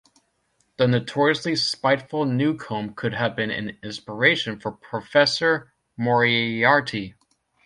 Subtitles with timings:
[0.77, 7.13] The notoriously spiteful Newcomb could have been an inspiration for Professor Moriarty.